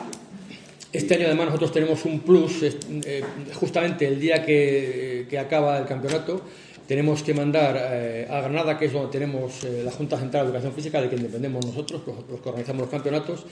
Este 0.92 1.14
año 1.14 1.26
además 1.26 1.46
nosotros 1.46 1.72
tenemos 1.72 2.04
un 2.04 2.20
plus, 2.20 2.62
eh, 2.62 3.22
justamente 3.54 4.06
el 4.08 4.18
día 4.18 4.44
que, 4.44 5.26
que 5.30 5.38
acaba 5.38 5.78
el 5.78 5.86
campeonato, 5.86 6.42
tenemos 6.86 7.22
que 7.22 7.34
mandar 7.34 7.76
eh, 7.78 8.26
a 8.30 8.40
Granada, 8.40 8.78
que 8.78 8.86
es 8.86 8.92
donde 8.92 9.10
tenemos 9.10 9.64
eh, 9.64 9.82
la 9.84 9.90
Junta 9.90 10.18
Central 10.18 10.44
de 10.44 10.48
Educación 10.48 10.72
Física, 10.72 11.00
de 11.00 11.08
quien 11.08 11.22
dependemos 11.22 11.64
nosotros, 11.64 12.02
los, 12.06 12.16
los 12.28 12.40
que 12.40 12.48
organizamos 12.48 12.82
los 12.82 12.90
campeonatos, 12.90 13.46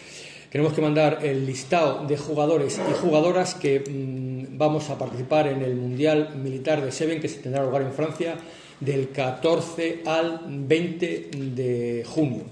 tenemos 0.51 0.73
que 0.73 0.83
mandar 0.83 1.21
el 1.23 1.47
listado 1.47 2.07
de 2.07 2.17
jugadores 2.17 2.79
y 2.79 2.93
jugadoras 2.95 3.55
que 3.55 3.81
mm, 3.81 4.59
vamos 4.59 4.91
a 4.91 4.99
participar 4.99 5.47
en 5.47 5.63
el 5.63 5.77
Mundial 5.77 6.37
Militar 6.43 6.85
de 6.85 6.91
Seven, 6.91 7.21
que 7.21 7.29
se 7.29 7.39
tendrá 7.39 7.65
lugar 7.65 7.83
en 7.83 7.93
Francia 7.93 8.37
del 8.81 9.11
14 9.11 10.03
al 10.07 10.41
20 10.49 11.31
de 11.55 12.05
junio 12.07 12.45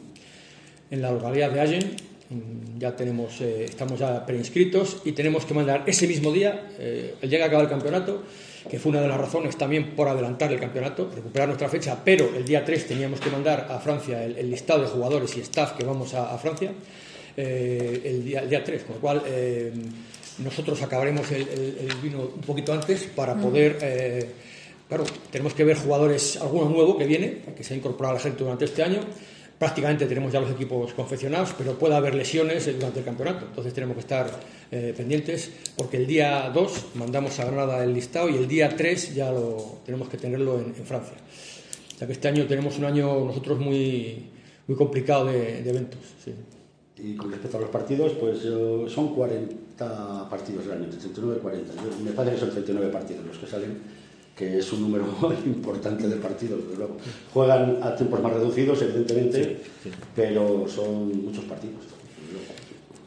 en 0.90 1.02
la 1.02 1.11
localidad 1.11 1.50
de 1.50 1.61
Allen. 1.61 1.97
Mm, 2.30 2.78
Ya 2.78 2.94
tenemos, 2.94 3.40
eh, 3.40 3.64
estamos 3.64 3.99
ya 3.99 4.25
preinscritos 4.25 5.02
y 5.04 5.12
tenemos 5.12 5.44
que 5.44 5.54
mandar 5.54 5.82
ese 5.87 6.06
mismo 6.06 6.30
día, 6.30 6.70
eh, 6.78 7.14
el 7.20 7.28
día 7.30 7.40
que 7.40 7.44
acaba 7.44 7.62
el 7.62 7.68
campeonato, 7.68 8.23
que 8.68 8.78
fue 8.78 8.90
una 8.90 9.00
de 9.00 9.08
las 9.08 9.18
razones 9.18 9.56
también 9.56 9.94
por 9.96 10.08
adelantar 10.08 10.52
el 10.52 10.60
campeonato, 10.60 11.10
recuperar 11.14 11.48
nuestra 11.48 11.68
fecha, 11.68 11.98
pero 12.04 12.28
el 12.37 12.44
día 12.44 12.64
3 12.64 12.87
teníamos 12.87 13.20
que 13.20 13.30
mandar 13.30 13.66
a 13.70 13.78
Francia 13.78 14.22
el, 14.25 14.37
el 14.37 14.50
listado 14.50 14.82
de 14.82 14.88
jugadores 14.88 15.37
y 15.37 15.40
staff 15.40 15.72
que 15.72 15.84
vamos 15.84 16.14
a, 16.14 16.34
a 16.34 16.38
Francia 16.38 16.72
eh, 17.37 18.02
el, 18.04 18.25
día, 18.25 18.40
el 18.40 18.50
día 18.50 18.64
3, 18.64 18.82
con 18.84 18.94
lo 18.96 19.00
cual 19.00 19.22
eh, 19.26 19.72
nosotros 20.38 20.82
acabaremos 20.82 21.30
el, 21.32 21.46
vino 22.02 22.20
un 22.20 22.40
poquito 22.42 22.72
antes 22.72 23.04
para 23.14 23.34
poder... 23.34 23.78
eh, 23.82 24.30
Claro, 24.88 25.04
tenemos 25.30 25.52
que 25.52 25.64
ver 25.64 25.76
jugadores, 25.76 26.38
alguno 26.38 26.70
nuevo 26.70 26.96
que 26.96 27.04
viene, 27.04 27.42
que 27.54 27.62
se 27.62 27.75
ha 27.75 27.76
incorporado 27.76 28.14
al 28.14 28.20
ejército 28.20 28.44
durante 28.44 28.64
este 28.64 28.82
año. 28.82 29.00
Prácticamente 29.58 30.06
tenemos 30.06 30.32
ya 30.32 30.40
los 30.40 30.52
equipos 30.52 30.92
confeccionados, 30.92 31.52
pero 31.58 31.76
puede 31.76 31.96
haber 31.96 32.14
lesiones 32.14 32.66
eh, 32.68 32.74
durante 32.74 33.00
el 33.00 33.04
campeonato. 33.04 33.46
Entonces 33.46 33.74
tenemos 33.74 33.94
que 33.96 34.00
estar 34.00 34.30
eh, 34.70 34.94
pendientes, 34.96 35.50
porque 35.76 35.96
el 35.96 36.06
día 36.06 36.50
2 36.54 36.86
mandamos 36.94 37.38
a 37.40 37.44
Granada 37.44 37.82
el 37.82 37.92
listado 37.92 38.28
y 38.28 38.36
el 38.36 38.46
día 38.46 38.76
3 38.76 39.14
ya 39.16 39.32
lo 39.32 39.80
tenemos 39.84 40.08
que 40.08 40.16
tenerlo 40.16 40.60
en, 40.60 40.74
Francia. 40.74 41.16
O 42.00 42.06
que 42.06 42.12
este 42.12 42.28
año 42.28 42.46
tenemos 42.46 42.78
un 42.78 42.84
año 42.84 43.24
nosotros 43.24 43.58
muy, 43.58 44.26
muy 44.68 44.76
complicado 44.76 45.26
de, 45.26 45.68
eventos. 45.68 45.98
Y 46.96 47.16
con 47.16 47.30
respecto 47.30 47.56
a 47.58 47.60
los 47.60 47.70
partidos, 47.70 48.12
pues 48.12 48.38
eh, 48.44 48.84
son 48.88 49.14
40 49.14 50.28
partidos 50.30 50.66
al 50.66 50.72
año, 50.72 50.84
entre 50.84 51.00
39 51.00 51.36
y 51.38 51.42
40. 51.42 51.74
Yo- 51.74 52.04
me 52.04 52.12
parece 52.12 52.34
que 52.36 52.40
son 52.40 52.50
39 52.50 52.92
partidos 52.92 53.26
los 53.26 53.38
que 53.38 53.46
salen, 53.48 53.78
que 54.38 54.59
es 54.59 54.73
un 54.73 54.83
número 54.83 55.04
importante 55.45 56.07
de 56.09 56.16
partidos, 56.16 56.62
desde 56.62 56.76
luego. 56.76 56.97
Juegan 57.35 57.83
a 57.83 57.97
tiempos 57.97 58.23
más 58.23 58.33
reducidos, 58.33 58.80
evidentemente, 58.83 59.61
pero 60.14 60.66
son 60.68 61.25
muchos 61.25 61.45
partidos. 61.45 61.85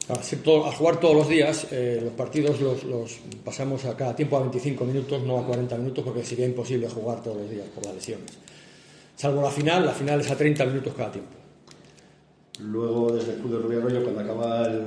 al 0.09 0.73
jugar 0.73 0.99
todos 0.99 1.15
los 1.15 1.29
días, 1.29 1.67
eh, 1.71 2.01
los 2.03 2.13
partidos 2.13 2.59
los, 2.59 2.83
los 2.83 3.19
pasamos 3.45 3.85
a 3.85 3.95
cada 3.95 4.13
tiempo 4.13 4.35
a 4.35 4.41
25 4.41 4.83
minutos, 4.83 5.23
no 5.23 5.39
a 5.39 5.45
40 5.45 5.77
minutos, 5.77 6.03
porque 6.03 6.25
sería 6.25 6.45
imposible 6.45 6.89
jugar 6.89 7.23
todos 7.23 7.37
los 7.37 7.49
días 7.49 7.67
por 7.73 7.85
las 7.85 7.95
lesiones. 7.95 8.31
Salvo 9.15 9.41
la 9.41 9.51
final, 9.51 9.85
la 9.85 9.93
final 9.93 10.19
es 10.19 10.29
a 10.29 10.35
30 10.35 10.65
minutos 10.65 10.93
cada 10.97 11.13
tiempo. 11.13 11.31
Luego, 12.59 13.13
desde 13.13 13.33
el 13.33 13.39
Club 13.39 13.53
de 13.53 13.59
Rubio 13.59 13.79
Arroyo, 13.79 14.03
cuando 14.03 14.21
acaba 14.21 14.65
el, 14.65 14.83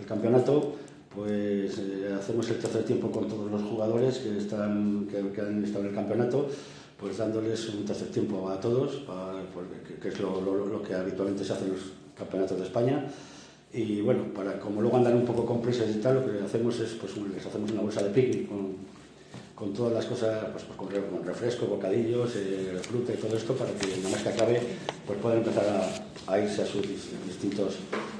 el 0.00 0.06
campeonato, 0.06 0.76
pues 1.18 1.78
eh, 1.78 2.14
hacemos 2.16 2.48
el 2.48 2.58
tercer 2.58 2.84
tiempo 2.84 3.10
con 3.10 3.26
todos 3.26 3.50
los 3.50 3.60
jugadores 3.62 4.18
que, 4.18 4.38
están, 4.38 5.08
que, 5.10 5.40
han 5.40 5.64
estado 5.64 5.82
en 5.84 5.90
el 5.90 5.94
campeonato, 5.96 6.46
pues 6.96 7.18
dándoles 7.18 7.68
un 7.70 7.84
tercer 7.84 8.06
tiempo 8.08 8.48
a 8.48 8.60
todos, 8.60 8.96
para- 8.98 9.42
porque- 9.52 9.98
que, 10.00 10.08
es 10.10 10.20
lo, 10.20 10.80
que 10.82 10.94
habitualmente 10.94 11.44
se 11.44 11.52
hace 11.54 11.64
en 11.64 11.72
los 11.72 11.80
campeonatos 12.16 12.58
de 12.58 12.64
España. 12.66 13.04
Y 13.72 14.00
bueno, 14.00 14.32
para 14.32 14.60
como 14.60 14.80
luego 14.80 14.96
andan 14.96 15.16
un 15.16 15.24
poco 15.24 15.44
con 15.44 15.60
prisas 15.60 15.88
y 15.90 15.98
tal, 15.98 16.14
lo 16.14 16.24
que 16.24 16.44
hacemos 16.44 16.78
es, 16.78 16.90
pues 16.92 17.16
les 17.16 17.44
hacemos 17.44 17.68
una 17.72 17.82
bolsa 17.82 18.02
de 18.04 18.10
picnic 18.10 18.48
con, 18.48 19.74
todas 19.74 19.92
las 19.92 20.06
cosas, 20.06 20.44
pues, 20.52 20.62
pues, 20.64 20.78
con, 20.78 20.88
con 20.88 21.26
refresco, 21.26 21.66
bocadillos, 21.66 22.30
eh, 22.36 22.78
fruta 22.80 23.12
y 23.12 23.16
todo 23.16 23.36
esto, 23.36 23.54
para 23.54 23.72
que 23.72 23.88
nada 23.96 24.10
más 24.10 24.22
que 24.22 24.28
acabe, 24.28 24.60
pues 25.04 25.18
puedan 25.18 25.38
empezar 25.38 25.64
a, 26.28 26.38
irse 26.38 26.62
a 26.62 26.66
sus 26.66 26.82
dis- 26.82 27.10
distintas 27.26 27.74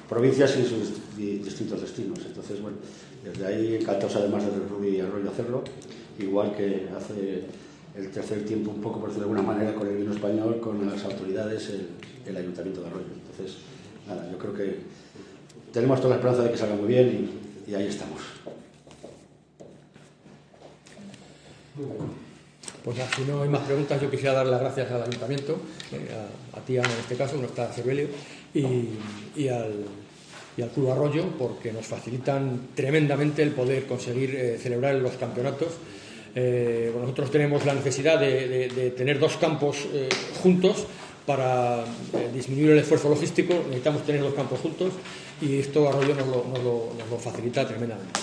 provincias 0.08 0.56
y 0.56 0.62
sus 0.64 1.16
di- 1.16 1.38
distintos 1.38 1.80
destinos. 1.80 2.18
Entonces, 2.24 2.60
bueno, 2.62 2.78
desde 3.24 3.46
ahí 3.46 3.76
encantados 3.76 4.16
además 4.16 4.44
de 4.44 4.52
Rubí 4.68 4.96
y 4.96 5.00
Arroyo 5.00 5.30
hacerlo, 5.30 5.62
igual 6.18 6.54
que 6.56 6.88
hace 6.96 7.44
el 7.94 8.10
tercer 8.10 8.44
tiempo 8.44 8.70
un 8.70 8.80
poco, 8.80 9.00
por 9.00 9.08
decirlo 9.08 9.28
de 9.28 9.32
alguna 9.34 9.54
manera, 9.54 9.74
con 9.74 9.86
el 9.88 9.96
vino 9.96 10.12
español, 10.12 10.60
con 10.60 10.86
las 10.88 11.04
autoridades, 11.04 11.70
el, 11.70 11.88
Ayuntamiento 12.36 12.82
de 12.82 12.88
Arroyo. 12.88 13.06
Entonces, 13.30 13.56
nada, 14.06 14.30
yo 14.30 14.36
creo 14.36 14.52
que 14.52 14.76
tenemos 15.72 15.98
toda 15.98 16.10
la 16.10 16.16
esperanza 16.16 16.42
de 16.42 16.50
que 16.50 16.58
salga 16.58 16.74
muy 16.74 16.86
bien 16.88 17.30
y, 17.66 17.74
ahí 17.74 17.86
estamos. 17.86 18.20
Pues 22.84 22.98
nada, 22.98 23.10
si 23.16 23.22
no 23.22 23.42
hay 23.42 23.48
más 23.48 23.62
preguntas, 23.62 24.00
yo 24.00 24.10
quisiera 24.10 24.34
dar 24.34 24.46
las 24.46 24.60
gracias 24.60 24.90
al 24.90 25.02
ayuntamiento, 25.04 25.58
eh, 25.92 26.08
a, 26.54 26.58
a 26.58 26.60
ti 26.60 26.76
en 26.76 26.84
este 26.84 27.16
caso, 27.16 27.36
no 27.38 27.46
está 27.46 27.72
Cervelio, 27.72 28.08
y, 29.36 29.48
al, 29.48 29.84
y 30.56 30.62
al 30.62 30.70
Club 30.70 30.90
Arroyo, 30.90 31.24
porque 31.38 31.72
nos 31.72 31.86
facilitan 31.86 32.68
tremendamente 32.74 33.42
el 33.42 33.50
poder 33.52 33.86
conseguir 33.86 34.34
eh, 34.34 34.58
celebrar 34.60 34.94
los 34.96 35.12
campeonatos. 35.12 35.68
Eh, 36.34 36.92
nosotros 37.00 37.30
tenemos 37.30 37.64
la 37.64 37.74
necesidad 37.74 38.18
de, 38.20 38.68
de- 38.68 38.90
tener 38.90 39.18
dos 39.18 39.36
campos 39.36 39.86
eh, 39.92 40.08
juntos 40.42 40.86
para 41.26 41.84
disminuir 42.34 42.70
el 42.70 42.78
esfuerzo 42.78 43.08
logístico, 43.10 43.54
necesitamos 43.66 44.02
tener 44.04 44.22
dos 44.22 44.34
campos 44.34 44.60
juntos 44.60 44.92
y 45.42 45.58
esto 45.58 45.88
Arroyo 45.88 46.14
nos 46.14 46.26
lo, 46.26 46.44
nos 46.48 46.62
lo- 47.10 47.18
facilita 47.18 47.66
tremendamente. 47.66 48.20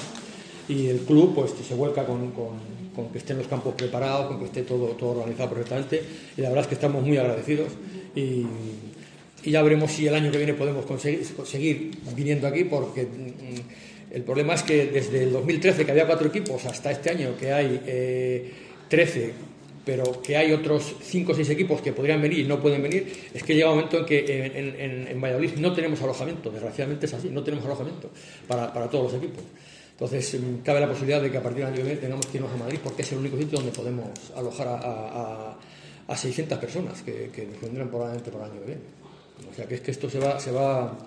Y 0.68 0.88
el 0.88 1.00
club 1.02 1.36
pues 1.36 1.52
se 1.68 1.76
vuelca 1.76 2.06
con, 2.06 2.32
con- 2.32 3.10
que 3.12 3.18
estén 3.18 3.38
los 3.38 3.48
campos 3.48 3.74
preparados, 3.76 4.28
con 4.28 4.40
que 4.40 4.46
esté 4.46 4.62
todo, 4.64 4.88
todo 4.96 5.10
organizado 5.20 5.50
perfectamente. 5.50 6.02
Y 6.38 6.42
la 6.42 6.48
verdad 6.50 6.64
es 6.64 6.68
que 6.70 6.76
estamos 6.76 7.04
muy 7.06 7.18
agradecidos 7.18 7.68
y 9.46 9.52
ya 9.52 9.62
veremos 9.62 9.92
si 9.92 10.08
el 10.08 10.16
año 10.16 10.32
que 10.32 10.38
viene 10.38 10.54
podemos 10.54 10.86
conseguir, 10.86 11.24
seguir 11.46 11.92
viniendo 12.16 12.48
aquí 12.48 12.64
porque 12.66 13.04
mm, 13.04 14.14
el 14.16 14.22
problema 14.24 14.54
es 14.56 14.64
que 14.64 14.88
desde 14.88 15.24
el 15.24 15.32
2013 15.32 15.86
que 15.86 15.92
había 15.92 16.06
cuatro 16.08 16.28
equipos 16.28 16.66
hasta 16.66 16.92
este 16.92 17.10
año 17.12 17.36
que 17.40 17.52
hay 17.52 17.82
eh, 17.86 18.52
13 18.90 19.34
pero 19.86 20.20
que 20.22 20.36
hay 20.36 20.52
otros 20.52 20.96
5 21.00 21.32
o 21.32 21.36
6 21.36 21.48
equipos 21.52 21.80
que 21.80 21.94
podrían 21.94 22.20
venir 22.20 22.40
y 22.40 22.44
no 22.46 22.60
pueden 22.60 22.82
venir, 22.82 23.06
es 23.32 23.44
que 23.44 23.54
llega 23.54 23.70
un 23.70 23.76
momento 23.76 24.00
en 24.00 24.06
que 24.08 25.08
en, 25.12 25.22
Valladolid 25.22 25.52
no 25.60 25.74
tenemos 25.74 26.02
alojamiento, 26.02 26.50
desgraciadamente 26.50 27.06
es 27.06 27.14
así, 27.14 27.30
no 27.30 27.44
tenemos 27.44 27.64
alojamiento 27.66 28.10
para, 28.48 28.74
para 28.74 28.90
todos 28.90 29.14
los 29.14 29.22
equipos. 29.22 29.44
Entonces, 29.92 30.40
mm, 30.42 30.64
cabe 30.64 30.80
la 30.80 30.88
posibilidad 30.88 31.22
de 31.22 31.30
que 31.30 31.38
a 31.38 31.44
partir 31.44 31.60
del 31.60 31.68
año 31.68 31.76
que 31.78 31.84
viene 31.84 32.00
tengamos 32.02 32.26
que 32.26 32.38
irnos 32.40 32.52
a 32.52 32.58
Madrid 32.58 32.80
porque 32.84 33.04
es 33.04 33.12
el 33.12 33.20
único 33.20 33.38
sitio 33.38 33.60
donde 33.60 33.72
podemos 33.74 34.10
alojar 34.36 34.68
a, 34.70 34.74
a- 34.74 35.52
a- 35.52 35.58
a 36.08 36.18
600 36.18 36.58
personas 36.58 37.04
que, 37.04 37.30
que 37.32 37.48
vendrán 37.62 37.88
probablemente 37.90 38.32
por 38.32 38.42
el 38.42 38.50
año 38.52 38.60
que 38.62 38.66
viene. 38.66 38.82
O 39.52 39.56
sea 39.56 39.66
que 39.68 39.76
es 39.76 39.82
que 39.82 39.92
esto 39.92 40.10
se 40.10 40.20
va, 40.20 40.40
se 40.40 40.52
va, 40.52 40.98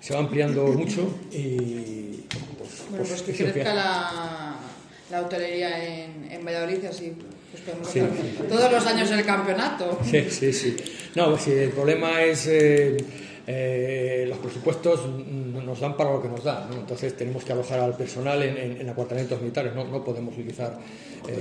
se 0.00 0.14
va 0.14 0.20
ampliando 0.20 0.64
mucho 0.68 1.08
y 1.32 2.24
pues, 2.58 2.70
Bueno, 2.90 3.04
pues 3.06 3.22
que 3.22 3.32
es 3.32 3.40
lo 3.40 3.52
crezca 3.52 3.74
la, 3.74 4.56
la 5.10 5.22
hotelería 5.22 5.84
en, 6.04 6.30
en 6.30 6.44
Valladolid 6.44 6.78
y 6.82 6.86
así 6.86 7.12
pues 7.50 7.62
podemos 7.62 7.88
Sí. 7.88 8.00
todos 8.48 8.70
los 8.72 8.86
años 8.86 9.10
el 9.10 9.24
campeonato. 9.24 9.98
Sí, 10.08 10.26
sí, 10.30 10.52
sí. 10.52 10.76
No, 11.14 11.36
si 11.38 11.50
el 11.52 11.70
problema 11.70 12.22
es 12.22 12.46
eh, 12.46 12.96
eh, 13.50 14.26
los 14.28 14.36
presupuestos 14.38 15.00
nos 15.08 15.80
dan 15.80 15.96
para 15.96 16.12
lo 16.12 16.20
que 16.20 16.28
nos 16.28 16.44
dan, 16.44 16.68
¿no? 16.68 16.76
Entonces 16.76 17.16
tenemos 17.16 17.44
que 17.44 17.52
alojar 17.52 17.80
al 17.80 17.96
personal 17.96 18.42
en, 18.42 18.56
en- 18.58 18.80
en 18.82 18.88
apartamentos 18.90 19.40
militares, 19.40 19.74
no, 19.74 19.84
no 19.84 20.04
podemos 20.04 20.34
utilizar. 20.34 20.78
eh, 21.26 21.36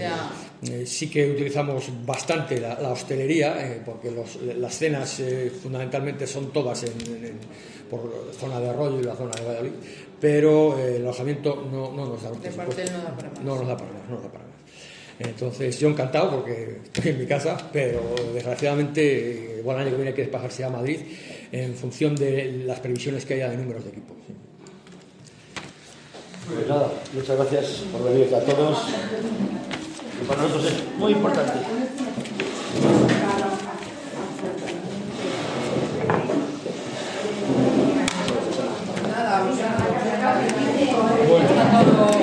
eh, 0.63 0.85
sí 0.85 1.09
que 1.09 1.29
utilizamos 1.29 1.83
bastante 2.05 2.59
la, 2.61 2.79
la 2.79 2.89
hostelería, 2.91 3.55
eh, 3.59 3.81
porque 3.85 4.09
los- 4.11 4.37
las 4.41 4.73
cenas 4.77 5.21
fundamentalmente 5.61 6.25
son 6.27 6.51
todas 6.53 6.83
en, 6.83 6.91
en- 7.25 7.39
por 7.89 8.31
zona 8.39 8.59
de 8.59 8.69
Arroyo 8.69 8.99
y 8.99 9.03
la 9.03 9.15
zona 9.15 9.31
de 9.35 9.45
Valladolid, 9.45 9.71
pero 10.19 10.77
el 10.79 11.01
alojamiento 11.03 11.67
no, 11.71 11.91
no 11.91 12.05
nos 12.05 12.23
da 12.23 12.29
cuartel 12.65 12.91
no 12.91 13.03
da 13.03 13.15
para 13.15 13.29
más. 13.31 13.43
No 13.43 13.55
nos 13.55 13.67
da 13.67 13.77
para 13.77 13.91
más, 13.91 14.03
no 14.09 14.15
nos 14.15 14.23
da 14.23 14.29
para 14.31 14.43
más. 14.45 14.53
Entonces, 15.19 15.79
yo 15.79 15.89
encantado 15.89 16.29
porque 16.29 16.77
estoy 16.83 17.11
en 17.11 17.19
mi 17.19 17.25
casa, 17.25 17.57
pero 17.73 18.01
desgraciadamente, 18.33 19.57
igual 19.59 19.77
el 19.77 19.81
año 19.83 19.91
que 19.91 19.95
viene 19.95 20.09
hay 20.09 20.15
que 20.15 20.21
desplazarse 20.21 20.63
a 20.63 20.69
Madrid 20.69 20.99
en 21.51 21.73
función 21.73 22.15
de 22.15 22.63
las 22.65 22.79
previsiones 22.79 23.25
que 23.25 23.35
haya 23.35 23.49
de 23.49 23.57
números 23.57 23.83
de 23.83 23.89
equipos. 23.89 24.15
Pues 26.53 26.67
nada, 26.67 26.91
muchas 27.13 27.35
gracias 27.35 27.65
por 27.91 28.03
venir 28.03 28.33
a 28.33 28.39
todos. 28.39 28.77
Y 30.21 30.25
para 30.25 30.41
nosotros 30.43 30.71
es 30.71 30.97
muy 30.97 31.11
importante. 31.11 31.76